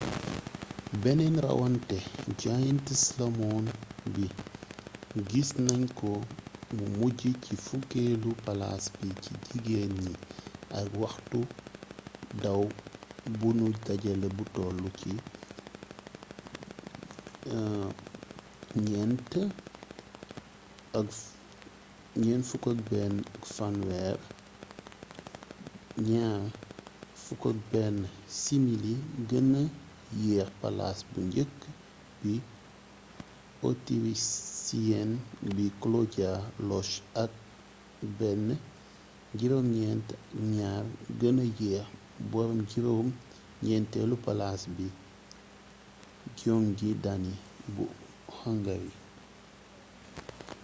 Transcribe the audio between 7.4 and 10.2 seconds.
ci fukkeelu palaas bi ci jigéen ñi